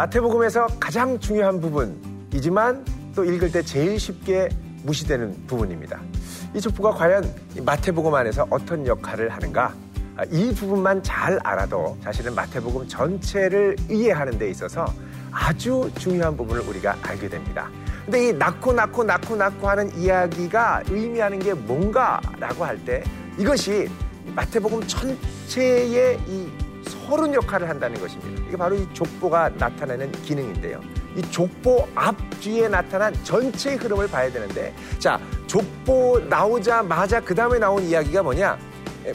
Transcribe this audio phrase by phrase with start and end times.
[0.00, 4.48] 마태복음에서 가장 중요한 부분이지만 또 읽을 때 제일 쉽게
[4.82, 6.00] 무시되는 부분입니다.
[6.54, 7.30] 이 족보가 과연
[7.66, 9.74] 마태복음 안에서 어떤 역할을 하는가?
[10.16, 14.86] 아, 이 부분만 잘 알아도 사실은 마태복음 전체를 이해하는 데 있어서
[15.30, 17.68] 아주 중요한 부분을 우리가 알게 됩니다.
[18.06, 23.04] 근데 이 낳고 낳고 낳고 낳고 하는 이야기가 의미하는 게 뭔가라고 할 때
[23.36, 23.86] 이것이
[24.34, 26.48] 마태복음 전체의 이
[26.90, 28.42] 서른 역할을 한다는 것입니다.
[28.46, 30.80] 이게 바로 이 족보가 나타내는 기능인데요.
[31.16, 38.22] 이 족보 앞뒤에 나타난 전체의 흐름을 봐야 되는데 자 족보 나오자마자 그 다음에 나온 이야기가
[38.22, 38.58] 뭐냐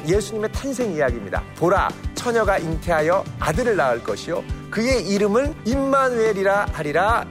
[0.08, 1.44] 예수님의 탄생 이야기입니다.
[1.58, 7.26] 보라 처녀가 잉태하여 아들을 낳을 것이요 그의 이름을 임마누엘이라 하리라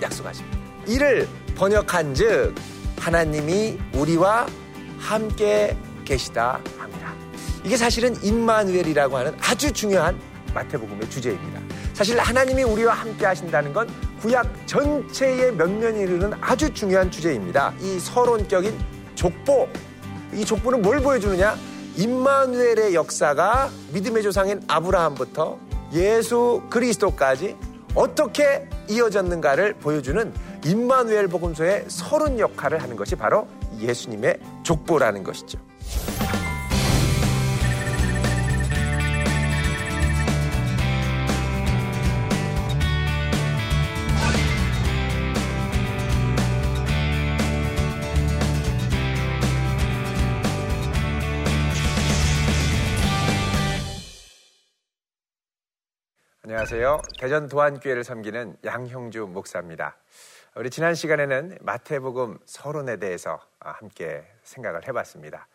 [0.00, 0.58] 약속하십니다.
[0.86, 2.54] 이를 번역한즉
[2.98, 4.46] 하나님이 우리와
[4.98, 7.01] 함께 계시다 합니다.
[7.64, 10.18] 이게 사실은 임마누엘이라고 하는 아주 중요한
[10.54, 11.60] 마태복음의 주제입니다.
[11.94, 13.88] 사실 하나님이 우리와 함께 하신다는 건
[14.20, 17.72] 구약 전체의 면면이 이르는 아주 중요한 주제입니다.
[17.80, 18.78] 이 서론격인
[19.14, 19.68] 족보.
[20.32, 21.56] 이 족보는 뭘 보여주느냐?
[21.96, 25.58] 임마누엘의 역사가 믿음의 조상인 아브라함부터
[25.92, 27.56] 예수 그리스도까지
[27.94, 30.32] 어떻게 이어졌는가를 보여주는
[30.64, 33.46] 임마누엘 복음서의 서른 역할을 하는 것이 바로
[33.78, 35.58] 예수님의 족보라는 것이죠.
[56.62, 57.02] 안녕하세요.
[57.18, 59.96] 대전 도안교회를 섬기는 양형주 목사입니다.
[60.54, 65.48] 우리 지난 시간에는 마태복음 서론에 대해서 함께 생각을 해봤습니다.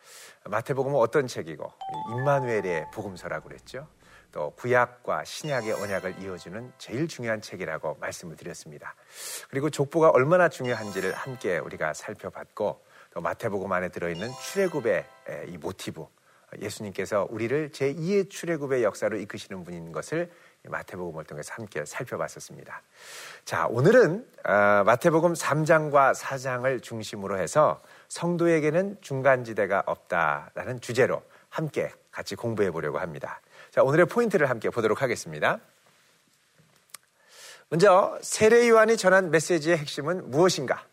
[0.44, 1.72] 마태복음은 어떤 책이고
[2.10, 3.88] 임마누엘의 복음서라고 그랬죠.
[4.32, 8.94] 또 구약과 신약의 언약을 이어주는 제일 중요한 책이라고 말씀을 드렸습니다.
[9.48, 15.06] 그리고 족보가 얼마나 중요한지를 함께 우리가 살펴봤고 또 마태복음 안에 들어있는 출애굽의
[15.46, 16.04] 이 모티브
[16.60, 20.30] 예수님께서 우리를 제2의 출애굽의 역사로 이끄시는 분인 것을
[20.64, 22.82] 마태복음을 통해서 함께 살펴봤었습니다.
[23.44, 32.70] 자, 오늘은 어, 마태복음 3장과 4장을 중심으로 해서 성도에게는 중간지대가 없다라는 주제로 함께 같이 공부해
[32.70, 33.40] 보려고 합니다.
[33.70, 35.60] 자, 오늘의 포인트를 함께 보도록 하겠습니다.
[37.70, 40.86] 먼저 세례 요한이 전한 메시지의 핵심은 무엇인가?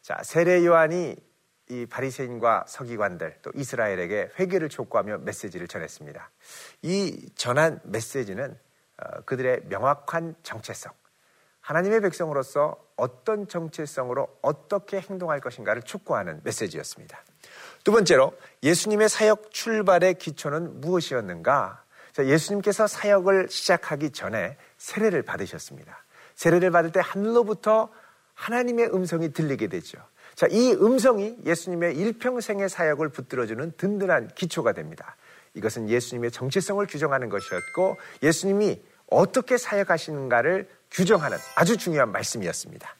[0.00, 1.16] 자, 세례 요한이
[1.68, 6.30] 이 바리새인과 서기관들 또 이스라엘에게 회개를 촉구하며 메시지를 전했습니다.
[6.82, 8.56] 이 전한 메시지는 어,
[9.24, 10.92] 그들의 명확한 정체성,
[11.60, 17.22] 하나님의 백성으로서 어떤 정체성으로 어떻게 행동할 것인가를 촉구하는 메시지였습니다.
[17.84, 21.82] 두 번째로 예수님의 사역 출발의 기초는 무엇이었는가?
[22.18, 26.04] 예수님께서 사역을 시작하기 전에 세례를 받으셨습니다.
[26.34, 27.88] 세례를 받을 때 하늘로부터
[28.34, 29.98] 하나님의 음성이 들리게 되죠.
[30.34, 35.16] 자, 이 음성이 예수님의 일평생의 사역을 붙들어주는 든든한 기초가 됩니다.
[35.54, 42.96] 이것은 예수님의 정체성을 규정하는 것이었고 예수님이 어떻게 사역하시는가를 규정하는 아주 중요한 말씀이었습니다.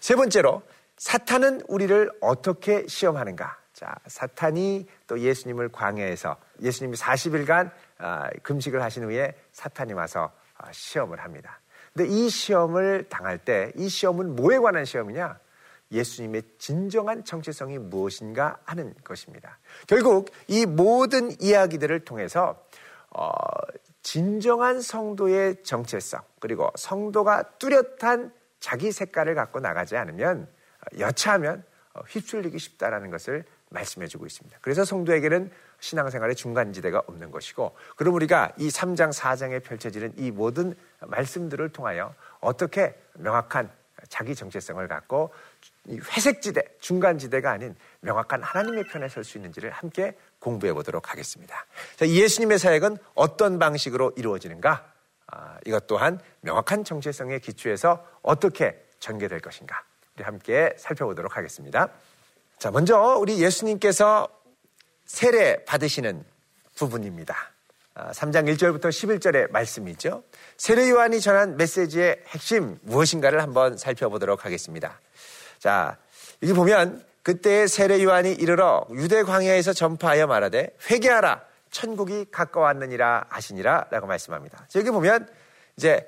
[0.00, 0.62] 세 번째로
[0.96, 3.58] 사탄은 우리를 어떻게 시험하는가?
[3.72, 11.20] 자, 사탄이 또 예수님을 광야에서 예수님이 40일간 아, 금식을 하신 후에 사탄이 와서 아, 시험을
[11.20, 11.60] 합니다.
[11.92, 15.38] 근데 이 시험을 당할 때 이 시험은 뭐에 관한 시험이냐?
[15.92, 19.58] 예수님의 진정한 정체성이 무엇인가 하는 것입니다.
[19.86, 22.64] 결국 이 모든 이야기들을 통해서
[23.10, 23.28] 어,
[24.04, 30.46] 진정한 성도의 정체성 그리고 성도가 뚜렷한 자기 색깔을 갖고 나가지 않으면
[30.80, 31.64] 어, 여차하면
[31.94, 34.58] 어, 휩쓸리기 쉽다라는 것을 말씀해 주고 있습니다.
[34.60, 41.70] 그래서 성도에게는 신앙생활의 중간지대가 없는 것이고 그럼 우리가 이 3장 4장에 펼쳐지는 이 모든 말씀들을
[41.70, 43.70] 통하여 어떻게 명확한
[44.08, 45.32] 자기 정체성을 갖고
[45.88, 51.64] 회색지대, 중간지대가 아닌 명확한 하나님의 편에 설 수 있는지를 함께 공부해 보도록 하겠습니다.
[51.96, 54.92] 자, 예수님의 사역은 어떤 방식으로 이루어지는가?
[55.28, 59.82] 아, 이것 또한 명확한 정체성의 기초에서 어떻게 전개될 것인가?
[60.14, 61.88] 우리 함께 살펴보도록 하겠습니다.
[62.58, 64.28] 자, 먼저 우리 예수님께서
[65.06, 66.24] 세례 받으시는
[66.76, 67.34] 부분입니다.
[67.94, 70.24] 3장 아, 1절부터 11절의 말씀이죠.
[70.58, 75.00] 세례 요한이 전한 메시지의 핵심 무엇인가를 한번 살펴보도록 하겠습니다.
[75.58, 75.96] 자,
[76.42, 84.06] 여기 보면 그때 세례 요한이 이르러 유대 광야에서 전파하여 말하되 회개하라 천국이 가까웠느니라 하시니라 라고
[84.06, 84.68] 말씀합니다.
[84.76, 85.26] 여기 보면
[85.78, 86.04] 이제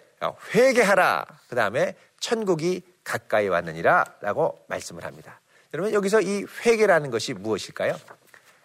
[0.55, 5.41] 회개하라 그 다음에 천국이 가까이 왔느니라 라고 말씀을 합니다.
[5.73, 7.97] 여러분 여기서 이 회개라는 것이 무엇일까요?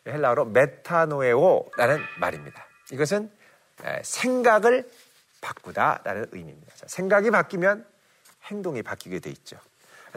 [0.05, 2.65] 헬라어로 메타노에오라는 말입니다.
[2.91, 3.31] 이것은
[4.03, 4.89] 생각을
[5.39, 6.75] 바꾸다라는 의미입니다.
[6.75, 7.85] 자, 생각이 바뀌면
[8.43, 9.57] 행동이 바뀌게 돼 있죠.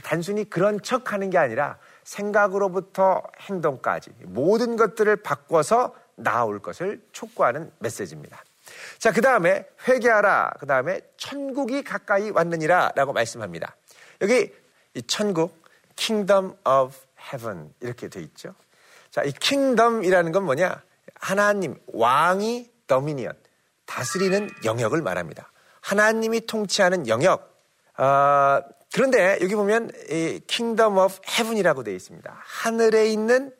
[0.02, 8.42] 단순히 그런 척 하는 게 아니라 생각으로부터 행동까지 모든 것들을 바꿔서 나올 것을 촉구하는 메시지입니다.
[8.98, 10.54] 자, 그 다음에 회개하라.
[10.58, 13.76] 그 다음에 천국이 가까이 왔느니라 라고 말씀합니다.
[14.20, 14.52] 여기
[14.94, 15.62] 이 천국,
[15.96, 16.96] kingdom of
[17.32, 18.54] heaven 이렇게 돼 있죠.
[19.10, 20.82] 자, 이 kingdom이라는 건 뭐냐?
[21.16, 23.32] 하나님, 왕이 더미니언,
[23.86, 25.50] 다스리는 영역을 말합니다.
[25.80, 27.54] 하나님이 통치하는 영역.
[27.96, 28.60] 어,
[28.94, 32.32] 그런데 여기 보면 이 kingdom of heaven이라고 되어 있습니다.
[32.40, 33.52] 하늘에 있는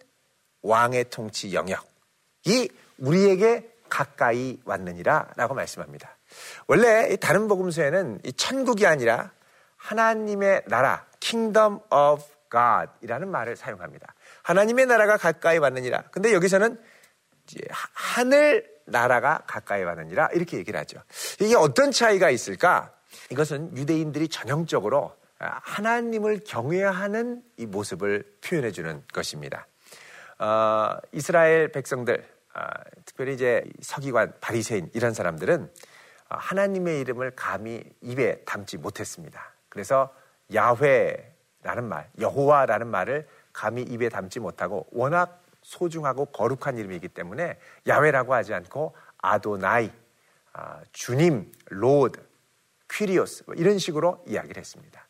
[0.62, 6.16] 왕의 통치 영역이 우리에게 가까이 왔느니라 라고 말씀합니다.
[6.68, 9.32] 원래 다른 복음서에는 이 천국이 아니라
[9.76, 14.14] 하나님의 나라, kingdom of God 이라는 말을 사용합니다.
[14.44, 16.04] 하나님의 나라가 가까이 왔느니라.
[16.12, 16.80] 근데 여기서는
[17.92, 21.02] 하늘 나라가 가까이 왔느니라 이렇게 얘기를 하죠.
[21.40, 22.92] 이게 어떤 차이가 있을까?
[23.30, 29.66] 이것은 유대인들이 전형적으로 하나님을 경외하는 이 모습을 표현해 주는 것입니다.
[30.38, 32.60] 어, 이스라엘 백성들, 어,
[33.04, 35.70] 특별히 이제 서기관, 바리새인 이런 사람들은
[36.30, 39.52] 어, 하나님의 이름을 감히 입에 담지 못했습니다.
[39.68, 40.14] 그래서
[40.54, 47.58] 야훼라는 말, 여호와라는 말을 감히 입에 담지 못하고 워낙 소중하고 거룩한 이름이기 때문에
[47.88, 49.90] 야훼라고 하지 않고 아도나이,
[50.52, 52.20] 아, 주님, Lord,
[52.90, 55.06] 퀴리오스 뭐 이런 식으로 이야기를 했습니다.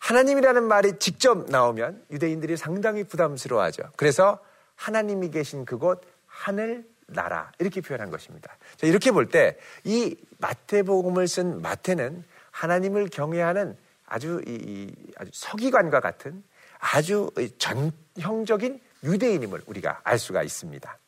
[0.00, 3.84] 하나님이라는 말이 직접 나오면 유대인들이 상당히 부담스러워하죠.
[3.96, 4.38] 그래서
[4.76, 8.56] 하나님이 계신 그곳 하늘 나라 이렇게 표현한 것입니다.
[8.76, 13.76] 자, 이렇게 볼 때 이 마태복음을 쓴 마태는 하나님을 경외하는
[14.06, 16.42] 아주 이, 이 아주 서기관과 같은
[16.78, 20.98] 아주 전형적인 유대인임을 우리가 알 수가 있습니다.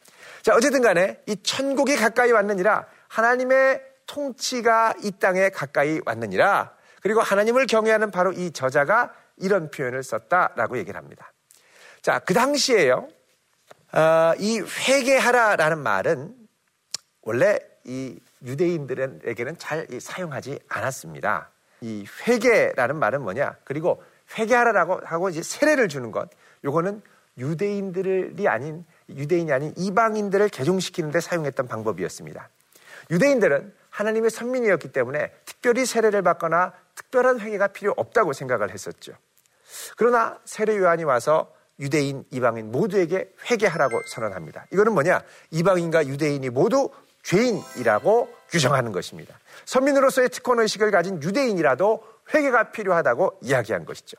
[0.42, 7.66] 자, 어쨌든 간에 이 천국이 가까이 왔느니라 하나님의 통치가 이 땅에 가까이 왔느니라 그리고 하나님을
[7.66, 11.32] 경외하는 바로 이 저자가 이런 표현을 썼다라고 얘기를 합니다.
[12.00, 13.08] 자, 그 당시에요.
[13.92, 16.34] 어, 이 회개하라라는 말은
[17.22, 21.50] 원래 이 유대인들에게는 잘 사용하지 않았습니다.
[21.80, 23.56] 이 회개라는 말은 뭐냐?
[23.64, 24.02] 그리고
[24.38, 26.30] 회개하라라고 하고 이제 세례를 주는 것.
[26.64, 27.02] 요거는
[27.38, 32.48] 유대인들이 아닌 유대인이 아닌 이방인들을 개종시키는데 사용했던 방법이었습니다.
[33.10, 39.12] 유대인들은 하나님의 선민이었기 때문에 특별히 세례를 받거나 특별한 회개가 필요 없다고 생각을 했었죠.
[39.96, 44.66] 그러나 세례 요한이 와서 유대인, 이방인 모두에게 회개하라고 선언합니다.
[44.72, 45.22] 이거는 뭐냐?
[45.50, 46.90] 이방인과 유대인이 모두
[47.22, 49.38] 죄인이라고 규정하는 것입니다.
[49.64, 52.04] 선민으로서의 특권 의식을 가진 유대인이라도
[52.34, 54.16] 회개가 필요하다고 이야기한 것이죠.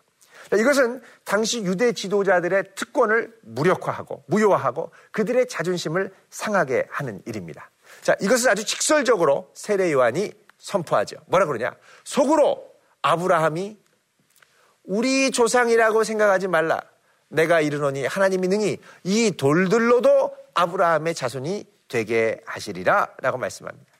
[0.58, 7.70] 이것은 당시 유대 지도자들의 특권을 무력화하고 무효화하고 그들의 자존심을 상하게 하는 일입니다.
[8.04, 11.16] 자, 이것을 아주 직설적으로 세례 요한이 선포하죠.
[11.28, 11.74] 뭐라 그러냐?
[12.04, 12.70] 속으로
[13.02, 13.78] 아브라함이
[14.84, 16.82] 우리 조상이라고 생각하지 말라.
[17.30, 23.92] 내가 이르노니 하나님이 능히 이 돌들로도 아브라함의 자손이 되게 하시리라 라고 말씀합니다.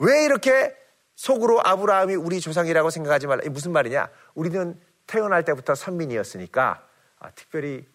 [0.00, 0.74] 왜 이렇게
[1.14, 3.42] 속으로 아브라함이 우리 조상이라고 생각하지 말라.
[3.50, 4.08] 무슨 말이냐?
[4.34, 6.86] 우리는 태어날 때부터 선민이었으니까
[7.18, 7.86] 아, 특별히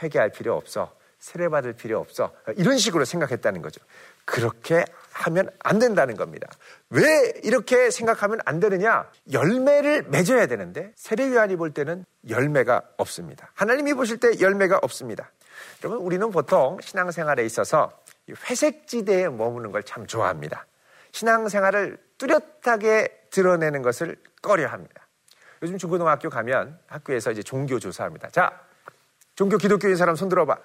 [0.00, 0.94] 회개할 필요 없어.
[1.18, 2.32] 세례받을 필요 없어.
[2.56, 3.80] 이런 식으로 생각했다는 거죠.
[4.24, 6.48] 그렇게 하면 안 된다는 겁니다.
[6.90, 9.10] 왜 이렇게 생각하면 안 되느냐?
[9.32, 13.50] 열매를 맺어야 되는데 세례요한이 볼 때는 열매가 없습니다.
[13.54, 15.30] 하나님이 보실 때 열매가 없습니다.
[15.84, 17.92] 여러분 우리는 보통 신앙생활에 있어서
[18.28, 20.66] 회색지대에 머무는 걸 참 좋아합니다.
[21.12, 25.06] 신앙생활을 뚜렷하게 드러내는 것을 꺼려합니다.
[25.62, 28.30] 요즘 중고등학교 가면 학교에서 이제 종교 조사합니다.
[28.30, 28.60] 자,
[29.34, 30.56] 종교 기독교인 사람 손 들어봐.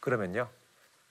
[0.00, 0.48] 그러면요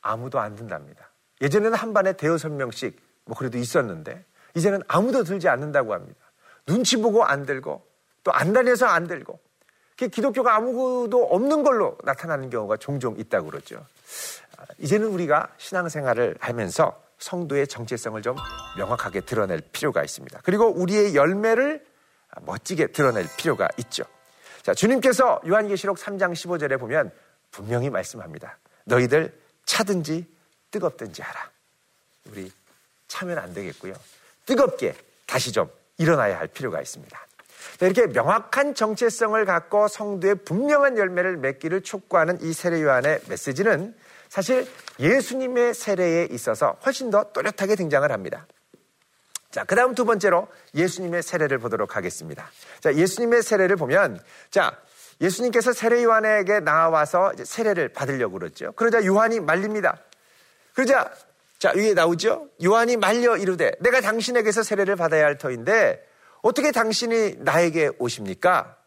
[0.01, 1.09] 아무도 안 든답니다.
[1.41, 4.23] 예전에는 한 반에 대여섯 명씩 뭐 그래도 있었는데
[4.55, 6.19] 이제는 아무도 들지 않는다고 합니다.
[6.65, 7.85] 눈치 보고 안 들고
[8.23, 9.39] 또 안 다녀서 안 들고
[9.97, 13.85] 기독교가 아무도 없는 걸로 나타나는 경우가 종종 있다고 그러죠.
[14.57, 18.35] 아, 이제는 우리가 신앙생활을 하면서 성도의 정체성을 좀
[18.77, 20.39] 명확하게 드러낼 필요가 있습니다.
[20.43, 21.85] 그리고 우리의 열매를
[22.41, 24.03] 멋지게 드러낼 필요가 있죠.
[24.63, 27.11] 자, 주님께서 요한계시록 3장 15절에 보면
[27.51, 28.57] 분명히 말씀합니다.
[28.85, 30.25] 너희들 차든지
[30.71, 31.49] 뜨겁든지 하라.
[32.29, 32.51] 우리
[33.07, 33.93] 차면 안 되겠고요.
[34.45, 34.95] 뜨겁게
[35.27, 37.27] 다시 좀 일어나야 할 필요가 있습니다.
[37.81, 43.95] 이렇게 명확한 정체성을 갖고 성도의 분명한 열매를 맺기를 촉구하는 이 세례 요한의 메시지는
[44.29, 44.67] 사실
[44.99, 48.45] 예수님의 세례에 있어서 훨씬 더 또렷하게 등장을 합니다.
[49.51, 52.49] 자, 그 다음 두 번째로 예수님의 세례를 보도록 하겠습니다.
[52.79, 54.77] 자, 예수님의 세례를 보면, 자,
[55.19, 58.71] 예수님께서 세례 요한에게 나와서 세례를 받으려고 그랬죠.
[58.73, 59.97] 그러자 요한이 말립니다.
[60.73, 61.11] 그러자
[61.59, 62.49] 자, 위에 나오죠?
[62.63, 66.03] 요한이 말려 이르되 내가 당신에게서 세례를 받아야 할 터인데
[66.41, 68.77] 어떻게 당신이 나에게 오십니까?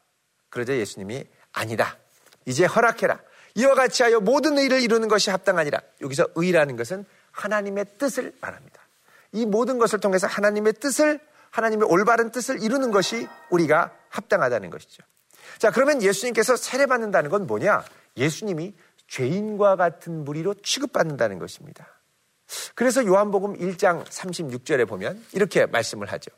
[0.50, 1.97] 그러자 예수님이 아니다.
[2.47, 3.21] 이제 허락해라.
[3.55, 5.81] 이와 같이 하여 모든 의를 이루는 것이 합당하니라.
[6.00, 8.81] 여기서 의라는 것은 하나님의 뜻을 말합니다.
[9.33, 15.05] 이 모든 것을 통해서 하나님의 뜻을 하나님의 올바른 뜻을 이루는 것이 우리가 합당하다는 것이죠.
[15.59, 17.85] 자, 그러면 예수님께서 세례받는다는 건 뭐냐?
[18.17, 18.75] 예수님이
[19.09, 21.87] 죄인과 같은 무리로 취급받는다는 것입니다.
[22.75, 26.31] 그래서 요한복음 1장 36절에 보면 이렇게 말씀을 하죠.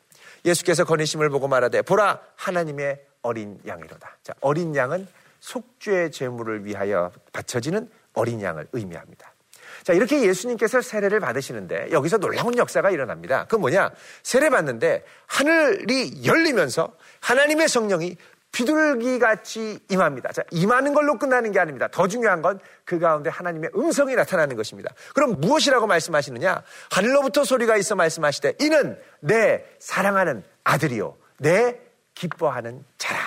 [0.45, 4.19] 예수께서 거니심을 보고 말하되 보라 하나님의 어린 양이로다.
[4.23, 5.07] 자, 어린 양은
[5.41, 9.35] 속죄 제물을 위하여 바쳐지는 어린 양을 의미합니다.
[9.83, 13.47] 자, 이렇게 예수님께서 세례를 받으시는데 여기서 놀라운 역사가 일어납니다.
[13.49, 13.91] 그 뭐냐?
[14.23, 18.17] 세례 받는데 하늘이 열리면서 하나님의 성령이
[18.57, 20.33] 비둘기 같이 임합니다.
[20.33, 21.89] 자, 임하는 걸로 끝나는 게 아닙니다.
[21.91, 24.95] 더 중요한 건 그 가운데 하나님의 음성이 나타나는 것입니다.
[25.13, 26.63] 그럼 무엇이라고 말씀하시느냐?
[26.93, 31.17] 하늘로부터 소리가 있어 말씀하시되 이는 내 사랑하는 아들이요.
[31.39, 31.81] 내
[32.15, 33.21] 기뻐하는 자라.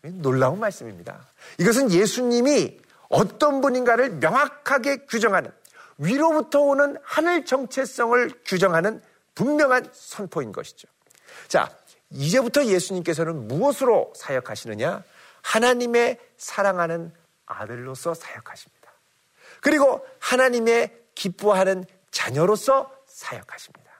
[0.00, 1.28] 놀라운 말씀입니다.
[1.58, 2.80] 이것은 예수님이
[3.10, 5.52] 어떤 분인가를 명확하게 규정하는
[5.98, 9.02] 위로부터 오는 하늘 정체성을 규정하는
[9.34, 10.88] 분명한 선포인 것이죠.
[11.46, 11.70] 자,
[12.12, 15.02] 이제부터 예수님께서는 무엇으로 사역하시느냐?
[15.42, 17.12] 하나님의 사랑하는
[17.46, 18.92] 아들로서 사역하십니다.
[19.60, 23.90] 그리고 하나님의 기뻐하는 자녀로서 사역하십니다.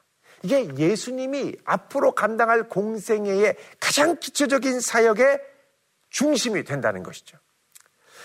[0.42, 5.40] 이게 예수님이 앞으로 감당할 공생애의 가장 기초적인 사역의
[6.11, 7.38] 중심이 된다는 것이죠.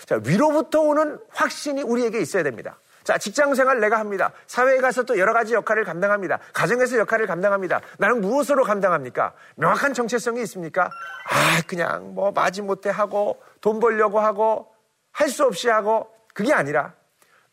[0.06, 2.80] 자, 위로부터 오는 확신이 우리에게 있어야 됩니다.
[3.08, 4.32] 자, 직장 생활 내가 합니다.
[4.46, 6.38] 사회에 가서 또 여러 가지 역할을 감당합니다.
[6.52, 7.80] 가정에서 역할을 감당합니다.
[7.96, 9.32] 나는 무엇으로 감당합니까?
[9.54, 10.90] 명확한 정체성이 있습니까?
[11.24, 14.70] 아, 그냥 뭐 마지못해 하고 돈 벌려고 하고
[15.10, 16.92] 할 수 없이 하고 그게 아니라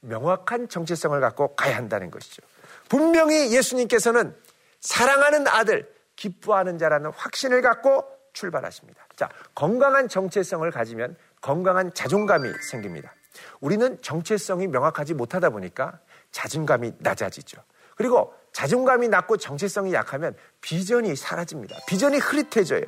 [0.01, 2.43] 명확한 정체성을 갖고 가야 한다는 것이죠.
[2.89, 4.35] 분명히 예수님께서는
[4.81, 9.01] 사랑하는 아들, 기뻐하는 자라는 확신을 갖고 출발하십니다.
[9.15, 13.13] 자, 건강한 정체성을 가지면 건강한 자존감이 생깁니다.
[13.59, 15.99] 우리는 정체성이 명확하지 못하다 보니까
[16.31, 17.61] 자존감이 낮아지죠.
[17.95, 21.75] 그리고 자존감이 낮고 정체성이 약하면 비전이 사라집니다.
[21.87, 22.83] 비전이 흐릿해져요.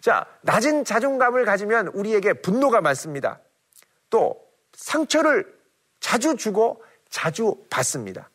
[0.00, 3.40] 자, 낮은 자존감을 가지면 우리에게 분노가 많습니다.
[4.10, 4.40] 또
[4.74, 5.52] 상처를
[6.00, 8.30] 자주 주고 자주 받습니다.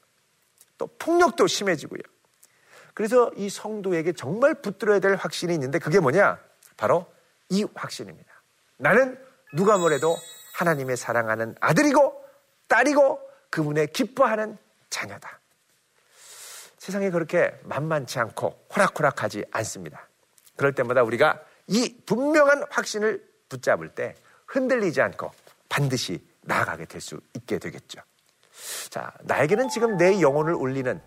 [0.77, 2.01] 또 폭력도 심해지고요.
[2.93, 6.39] 그래서 이 성도에게 정말 붙들어야 될 확신이 있는데 그게 뭐냐?
[6.75, 7.05] 바로
[7.49, 8.29] 이 확신입니다.
[8.77, 9.17] 나는
[9.55, 10.15] 누가 뭐래도
[10.53, 12.23] 하나님의 사랑하는 아들이고
[12.67, 14.57] 딸이고 그분의 기뻐하는
[14.89, 15.39] 자녀다.
[16.77, 20.07] 세상에 그렇게 만만치 않고 호락호락하지 않습니다.
[20.55, 24.15] 그럴 때마다 우리가 이 분명한 확신을 붙잡을 때
[24.47, 25.31] 흔들리지 않고
[25.67, 28.01] 반드시 나아가게 될 수 있게 되겠죠.
[28.89, 30.99] 자, 나에게는 지금 내 영혼을 울리는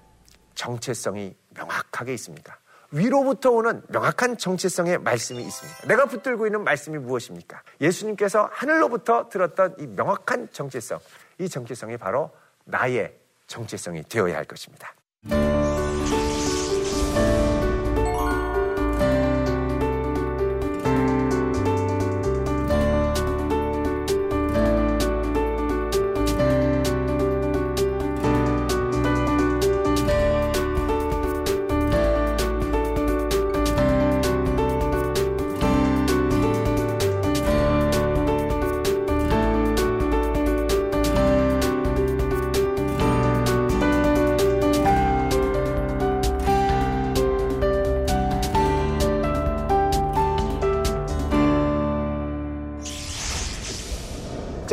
[0.55, 2.59] 정체성이 명확하게 있습니다.
[2.93, 5.87] 위로부터 오는 명확한 정체성의 말씀이 있습니다.
[5.89, 7.63] 내가 붙들고 있는 말씀이 무엇입니까?
[7.81, 11.01] 예수님께서 하늘로부터 들었던 이 명확한 정체성,
[11.39, 12.31] 이 정체성이 바로
[12.65, 13.15] 나의
[13.47, 14.95] 정체성이 되어야 할 것입니다.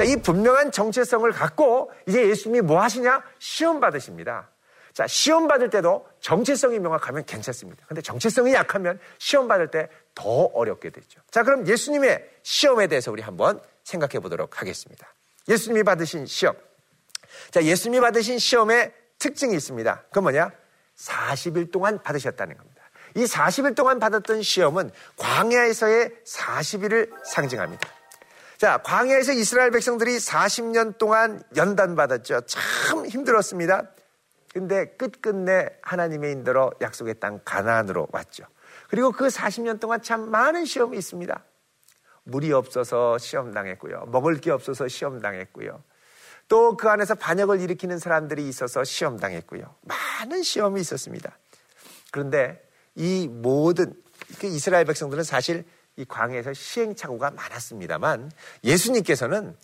[0.03, 3.24] 이 분명한 정체성을 갖고 이제 예수님이 뭐 하시냐?
[3.39, 4.50] 시험 받으십니다.
[4.94, 7.86] 자, 시험 받을 때도 정체성이 명확하면 괜찮습니다.
[7.88, 9.88] 근데 정체성이 약하면 시험 받을 때
[10.20, 11.22] 더 어렵게 되죠.
[11.32, 15.08] 자, 그럼 예수님의 시험에 대해서 우리 한번 생각해 보도록 하겠습니다.
[15.48, 16.56] 예수님이 받으신 시험.
[17.51, 20.03] 자, 예수님이 받으신 시험의 특징이 있습니다.
[20.12, 20.51] 그 뭐냐?
[20.98, 22.82] 40일 동안 받으셨다는 겁니다.
[23.15, 27.88] 이 40일 동안 받았던 시험은 광야에서의 40일을 상징합니다.
[28.60, 32.42] 자, 광야에서 이스라엘 백성들이 40년 동안 연단받았죠.
[32.42, 33.88] 참 힘들었습니다.
[34.51, 38.44] 근데 끝끝내 하나님의 인도로 약속의 땅 가나안으로 왔죠.
[38.89, 41.42] 그리고 그 40년 동안 참 많은 시험이 있습니다.
[42.24, 44.08] 물이 없어서 시험 당했고요.
[44.08, 45.82] 먹을 게 없어서 시험 당했고요.
[46.50, 49.74] 또 그 안에서 반역을 일으키는 사람들이 있어서 시험 당했고요.
[49.84, 51.38] 많은 시험이 있었습니다.
[52.12, 52.62] 그런데
[52.96, 53.94] 이 모든
[54.42, 55.63] 그 이스라엘 백성들은 사실
[56.00, 58.32] 이 광야에서 시행착오가 많았습니다만
[58.63, 59.56] 예수님께서는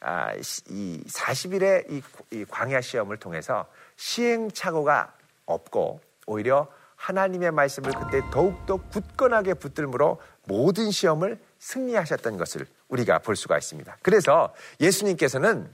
[0.00, 3.66] 아, 이 40일의 이, 이 광야 시험을 통해서
[3.96, 5.14] 시행착오가
[5.46, 13.56] 없고 오히려 하나님의 말씀을 그때 더욱더 굳건하게 붙들므로 모든 시험을 승리하셨던 것을 우리가 볼 수가
[13.56, 13.96] 있습니다.
[14.02, 15.72] 그래서 예수님께서는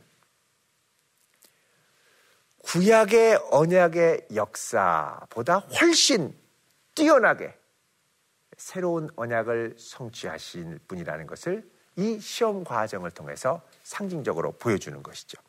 [2.62, 6.34] 구약의 언약의 역사보다 훨씬
[6.94, 7.52] 뛰어나게
[8.56, 15.40] 새로운 언약을 성취하신 분이라는 것을 이 시험 과정을 통해서 상징적으로 보여주는 것이죠.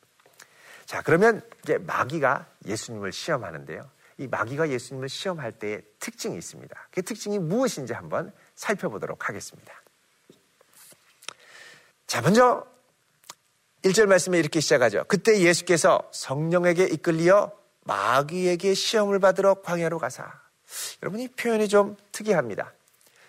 [0.86, 3.90] 자, 그러면 이제 마귀가 예수님을 시험하는데요.
[4.18, 6.88] 이 마귀가 예수님을 시험할 때의 특징이 있습니다.
[6.92, 9.74] 그 특징이 무엇인지 한번 살펴보도록 하겠습니다.
[12.08, 12.66] 자, 먼저
[13.84, 15.04] 1절 말씀에 이렇게 시작하죠.
[15.08, 20.32] 그때 예수께서 성령에게 이끌리어 마귀에게 시험을 받으러 광야로 가사.
[21.04, 22.74] 여러분 이 표현이 좀 특이합니다.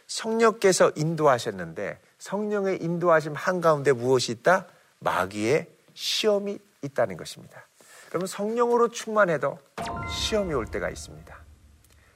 [0.07, 4.67] 성령께서 인도하셨는데 성령의 인도하심 한가운데 무엇이 있다?
[5.01, 7.67] 마귀의 시험이 있다는 것입니다.
[8.09, 9.59] 그러면 성령으로 충만해도
[10.11, 11.37] 시험이 올 때가 있습니다.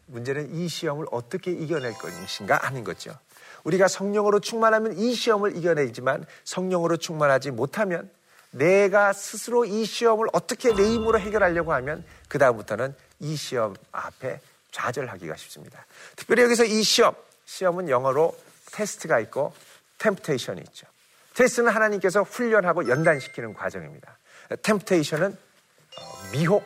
[0.07, 3.17] 문제는 이 시험을 어떻게 이겨낼 것인가 하는 거죠.
[3.65, 8.11] 우리가 성령으로 충만하면 이 시험을 이겨내지만 성령으로 충만하지 못하면
[8.51, 14.41] 내가 스스로 이 시험을 어떻게 내 힘으로 해결하려고 하면 그다음부터는 이 시험 앞에
[14.73, 15.87] 좌절하기가 쉽습니다.
[16.17, 17.15] 특별히 여기서 이 시험,
[17.51, 18.37] 시험은 영어로
[18.71, 19.53] 테스트가 있고
[19.99, 20.87] 템프테이션이 있죠.
[21.35, 24.19] 테스트는 하나님께서 훈련하고 연단시키는 과정입니다.
[24.63, 26.63] 템프테이션은 어, 미혹,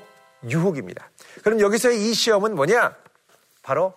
[0.47, 1.11] 유혹입니다.
[1.43, 2.95] 그럼 여기서의 이 시험은 뭐냐?
[3.63, 3.95] 바로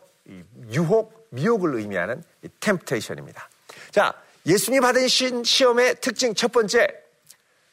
[0.72, 2.24] 유혹, 미혹을 의미하는
[2.62, 3.50] 템프테이션입니다.
[3.92, 4.14] 자,
[4.46, 5.08] 예수님이 받은
[5.44, 6.88] 시험의 특징 첫 번째,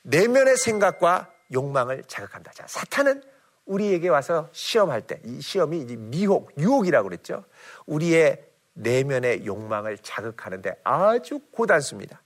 [0.03, 2.50] 내면의 생각과 욕망을 자극한다.
[2.53, 3.22] 자, 사탄은
[3.66, 7.44] 우리에게 와서 시험할 때, 이 시험이 미혹, 유혹이라고 그랬죠.
[7.87, 12.21] 우리의 내면의 욕망을 자극하는데 아주 고단수입니다.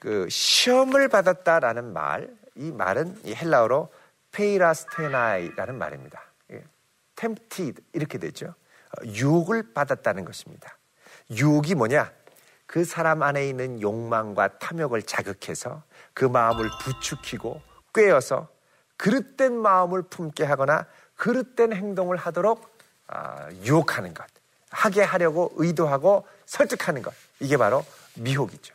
[0.00, 3.92] 그 시험을 받았다라는 말, 이 말은 이 헬라어로
[4.32, 6.22] 페이라스테나이라는 말입니다.
[7.16, 8.46] tempted 이렇게 되죠.
[8.46, 10.76] 어, 유혹을 받았다는 것입니다.
[11.30, 12.12] 유혹이 뭐냐?
[12.66, 17.60] 그 사람 안에 있는 욕망과 탐욕을 자극해서 그 마음을 부추기고
[17.92, 18.48] 꿰어서
[18.96, 22.74] 그릇된 마음을 품게 하거나 그릇된 행동을 하도록
[23.06, 24.26] 아, 유혹하는 것,
[24.74, 27.84] 하게 하려고 의도하고 설득하는 것, 이게 바로
[28.16, 28.74] 미혹이죠.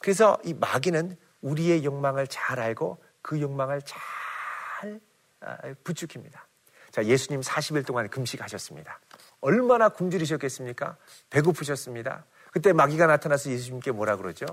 [0.00, 5.00] 그래서 이 마귀는 우리의 욕망을 잘 알고 그 욕망을 잘
[5.40, 6.46] 아, 부추깁니다.
[6.90, 8.98] 자, 예수님 40일 동안 금식하셨습니다.
[9.40, 10.96] 얼마나 굶주리셨겠습니까?
[11.30, 12.24] 배고프셨습니다.
[12.50, 14.46] 그때 마귀가 나타나서 예수님께 뭐라 그러죠?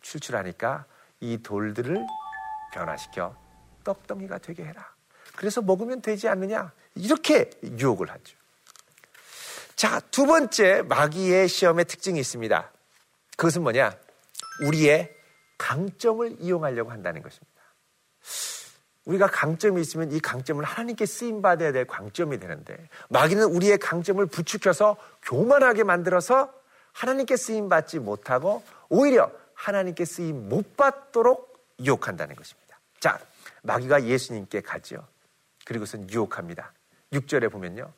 [0.00, 0.86] 출출하니까
[1.20, 2.04] 이 돌들을
[2.72, 3.36] 변화시켜
[3.84, 4.92] 떡덩이가 되게 해라.
[5.36, 6.72] 그래서 먹으면 되지 않느냐?
[6.94, 8.36] 이렇게 유혹을 하죠.
[9.82, 12.70] 자, 두 번째 마귀의 시험의 특징이 있습니다.
[13.36, 13.92] 그것은 뭐냐?
[14.64, 15.12] 우리의
[15.58, 17.60] 강점을 이용하려고 한다는 것입니다.
[19.06, 24.96] 우리가 강점이 있으면 이 강점을 하나님께 쓰임 받아야 될 강점이 되는데 마귀는 우리의 강점을 부추겨서
[25.22, 26.54] 교만하게 만들어서
[26.92, 32.78] 하나님께 쓰임 받지 못하고 오히려 하나님께 쓰임 못 받도록 유혹한다는 것입니다.
[33.00, 33.18] 자,
[33.62, 35.08] 마귀가 예수님께 가죠.
[35.64, 36.72] 그리고선 유혹합니다.
[37.12, 37.92] 6절에 보면요.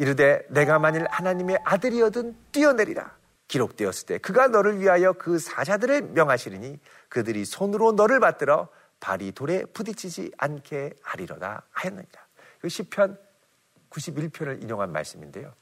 [0.00, 3.14] 이르되 내가 만일 하나님의 아들이어든 뛰어내리라.
[3.48, 8.68] 기록되었을 때 그가 너를 위하여 그 사자들을 명하시리니 그들이 손으로 너를 받들어
[9.00, 12.26] 발이 돌에 부딪히지 않게 하리로다 하였느니라.
[12.60, 13.18] 그 시편
[13.90, 15.52] 91편을 인용한 말씀인데요.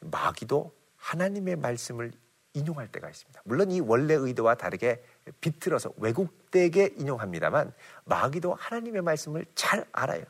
[0.00, 2.10] 마귀도 하나님의 말씀을
[2.54, 3.40] 인용할 때가 있습니다.
[3.44, 5.00] 물론 이 원래 의도와 다르게
[5.40, 7.72] 비틀어서 왜곡되게 인용합니다만
[8.06, 10.24] 마귀도 하나님의 말씀을 잘 알아요.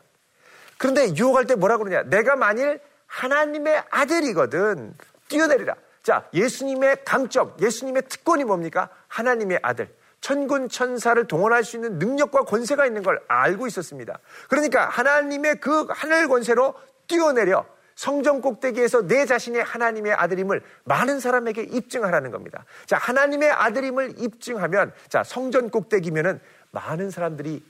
[0.77, 2.03] 그런데 유혹할 때 뭐라 그러냐?
[2.03, 4.93] 내가 만일 하나님의 아들이거든
[5.27, 5.75] 뛰어내리라.
[6.03, 8.89] 자, 예수님의 강점, 예수님의 특권이 뭡니까?
[9.07, 9.89] 하나님의 아들.
[10.21, 14.19] 천군 천사를 동원할 수 있는 능력과 권세가 있는 걸 알고 있었습니다.
[14.49, 16.73] 그러니까 하나님의 그 하늘 권세로
[17.07, 17.65] 뛰어내려
[17.95, 22.65] 성전 꼭대기에서 내 자신의 하나님의 아들임을 많은 사람에게 입증하라는 겁니다.
[22.85, 26.39] 자, 하나님의 아들임을 입증하면 자, 성전 꼭대기면은
[26.71, 27.63] 많은 사람들이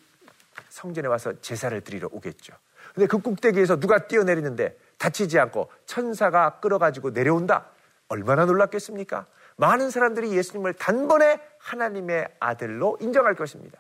[0.70, 2.54] 성전에 와서 제사를 드리러 오겠죠.
[2.94, 7.70] 근데 그 꼭대기에서 누가 뛰어내리는데 다치지 않고 천사가 끌어가지고 내려온다.
[8.08, 9.28] 얼마나 놀랐겠습니까?
[9.58, 13.80] 많은 사람들이 예수님을 단번에 하나님의 아들로 인정할 것입니다.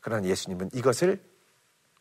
[0.00, 1.20] 그러나 예수님은 이것을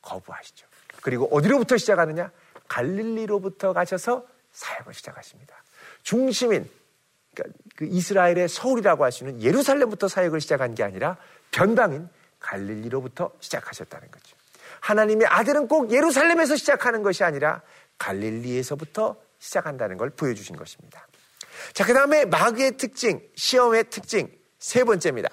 [0.02, 0.68] 거부하시죠.
[1.02, 2.32] 그리고 어디로부터 시작하느냐?
[2.68, 5.56] 갈릴리로부터 가셔서 사역을 시작하십니다.
[6.04, 6.70] 중심인
[7.34, 11.18] 그러니까 그 이스라엘의 서울이라고 할 수 있는 예루살렘부터 사역을 시작한 게 아니라
[11.52, 14.36] 변방인 갈릴리로부터 시작하셨다는 거죠.
[14.80, 17.62] 하나님의 아들은 꼭 예루살렘에서 시작하는 것이 아니라
[17.98, 21.08] 갈릴리에서부터 시작한다는 걸 보여주신 것입니다.
[21.74, 25.30] 자, 그 다음에 마귀의 특징, 시험의 특징, 세 번째입니다.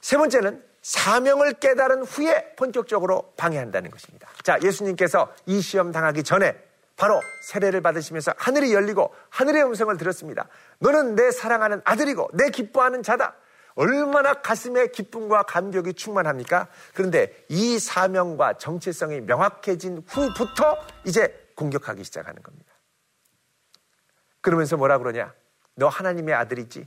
[0.00, 4.28] 세 번째는 사명을 깨달은 후에 본격적으로 방해한다는 것입니다.
[4.42, 6.56] 자, 예수님께서 이 시험 당하기 전에
[6.96, 10.48] 바로 세례를 받으시면서 하늘이 열리고 하늘의 음성을 들었습니다.
[10.80, 13.36] 너는 내 사랑하는 아들이고 내 기뻐하는 자다.
[13.74, 16.68] 얼마나 가슴에 기쁨과 감격이 충만합니까?
[16.94, 22.72] 그런데 이 사명과 정체성이 명확해진 후부터 이제 공격하기 시작하는 겁니다.
[24.40, 25.32] 그러면서 뭐라 그러냐?
[25.74, 26.86] 너 하나님의 아들이지?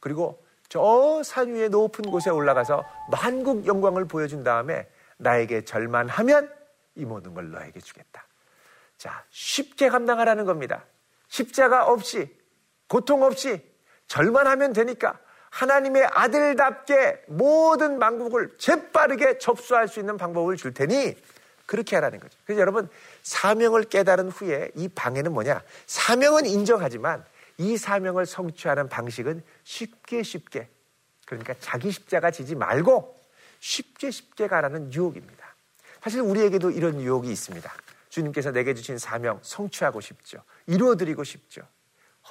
[0.00, 6.52] 그리고 저 산 위에 높은 곳에 올라가서 만국 영광을 보여준 다음에 나에게 절만하면
[6.96, 8.26] 이 모든 걸 너에게 주겠다.
[8.98, 10.84] 자, 쉽게 감당하라는 겁니다.
[11.28, 12.36] 십자가 없이,
[12.88, 13.62] 고통 없이,
[14.06, 15.18] 절만하면 되니까
[15.54, 21.16] 하나님의 아들답게 모든 만국을 재빠르게 접수할 수 있는 방법을 줄 테니
[21.64, 22.36] 그렇게 하라는 거죠.
[22.44, 22.88] 그래서 여러분,
[23.22, 25.62] 사명을 깨달은 후에 이 방해는 뭐냐?
[25.86, 27.24] 사명은 인정하지만
[27.58, 30.68] 이 사명을 성취하는 방식은 쉽게 쉽게
[31.24, 33.16] 그러니까 자기 십자가 지지 말고
[33.60, 35.54] 쉽게 쉽게 가라는 유혹입니다.
[36.02, 37.72] 사실 우리에게도 이런 유혹이 있습니다.
[38.08, 40.42] 주님께서 내게 주신 사명 성취하고 싶죠.
[40.66, 41.62] 이루어드리고 싶죠.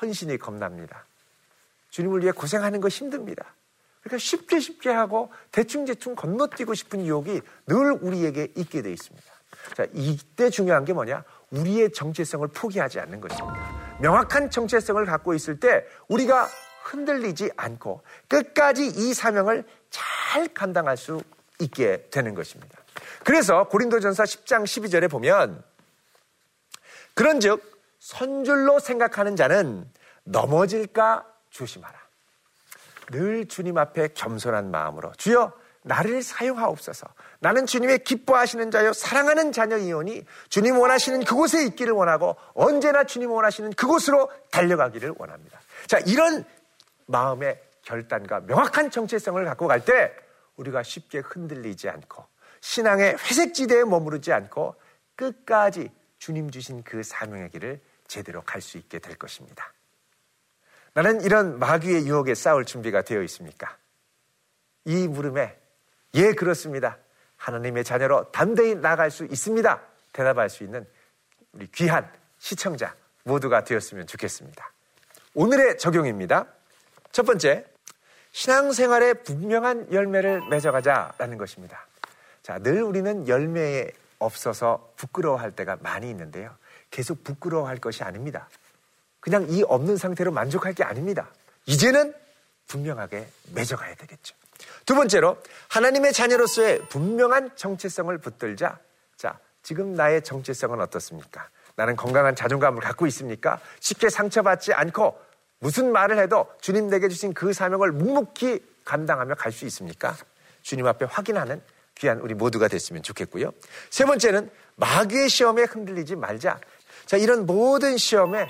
[0.02, 1.06] 헌신이 겁납니다.
[1.94, 3.56] 주님을 위해 고생하는 거 힘듭니다.
[4.02, 9.26] 그러니까 쉽게 쉽게 하고 대충대충 건너뛰고 싶은 유혹이 늘 우리에게 있게 돼 있습니다.
[9.76, 11.24] 자, 이때 중요한 게 뭐냐?
[11.52, 14.00] 우리의 정체성을 포기하지 않는 것입니다.
[14.02, 16.50] 명확한 정체성을 갖고 있을 때 우리가
[16.86, 21.22] 흔들리지 않고 끝까지 이 사명을 잘 감당할 수
[21.60, 22.76] 있게 되는 것입니다.
[23.24, 25.64] 그래서 고린도전서 10장 12절에 보면
[27.14, 27.62] 그런즉
[28.00, 29.88] 선줄로 생각하는 자는
[30.24, 31.98] 넘어질까 조심하라.
[33.12, 37.08] 늘 주님 앞에 겸손한 마음으로 주여 나를 사용하옵소서.
[37.40, 44.32] 나는 주님의 기뻐하시는 자요 사랑하는 자녀이오니 주님 원하시는 그곳에 있기를 원하고 언제나 주님 원하시는 그곳으로
[44.52, 45.60] 달려가기를 원합니다.
[45.88, 46.46] 자, 이런
[47.08, 50.16] 마음의 결단과 명확한 정체성을 갖고 갈 때
[50.56, 52.26] 우리가 쉽게 흔들리지 않고
[52.62, 54.76] 신앙의 회색지대에 머무르지 않고
[55.18, 59.73] 끝까지 주님 주신 그 사명의 길을 제대로 갈 수 있게 될 것입니다.
[60.94, 63.78] 나는 이런 마귀의 유혹에 싸울 준비가 되어 있습니까?
[64.86, 65.58] 이 물음에
[66.16, 66.98] 예, 그렇습니다.
[67.38, 69.82] 하나님의 자녀로 담대히 나갈 수 있습니다.
[70.14, 70.86] 대답할 수 있는
[71.54, 74.72] 우리 귀한 시청자 모두가 되었으면 좋겠습니다.
[75.34, 76.46] 오늘의 적용입니다.
[77.12, 77.66] 첫 번째,
[78.32, 81.88] 신앙생활에 분명한 열매를 맺어가자라는 것입니다.
[82.44, 86.56] 자, 늘 우리는 열매에 없어서 부끄러워할 때가 많이 있는데요.
[86.92, 88.48] 계속 부끄러워할 것이 아닙니다.
[89.24, 91.30] 그냥 이 없는 상태로 만족할 게 아닙니다.
[91.66, 92.14] 이제는
[92.68, 94.36] 분명하게 맺어가야 되겠죠.
[94.86, 95.38] 두 번째로
[95.70, 98.80] 하나님의 자녀로서의 분명한 정체성을 붙들자.
[99.16, 101.48] 자, 지금 나의 정체성은 어떻습니까?
[101.78, 103.62] 나는 건강한 자존감을 갖고 있습니까?
[103.80, 105.18] 쉽게 상처받지 않고
[105.60, 110.18] 무슨 말을 해도 주님 내게 주신 그 사명을 묵묵히 감당하며 갈 수 있습니까?
[110.64, 111.62] 주님 앞에 확인하는
[111.96, 113.54] 귀한 우리 모두가 됐으면 좋겠고요.
[113.90, 116.60] 세 번째는 마귀의 시험에 흔들리지 말자.
[117.06, 118.48] 자, 이런 모든 시험에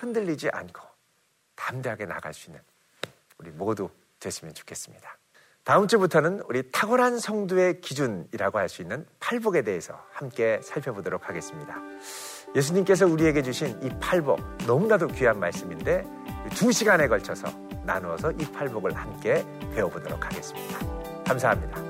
[0.00, 0.80] 흔들리지 않고
[1.54, 2.60] 담대하게 나갈 수 있는
[3.38, 5.18] 우리 모두 됐으면 좋겠습니다.
[5.62, 11.76] 다음 주부터는 우리 탁월한 성도의 기준이라고 할 수 있는 팔복에 대해서 함께 살펴보도록 하겠습니다.
[12.56, 16.04] 예수님께서 우리에게 주신 이 팔복 너무나도 귀한 말씀인데
[16.56, 17.48] 두 시간에 걸쳐서
[17.84, 20.78] 나누어서 이 팔복을 함께 배워보도록 하겠습니다.
[21.24, 21.89] 감사합니다.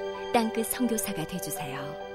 [0.33, 2.10] 땅끝 성교사가 되주세요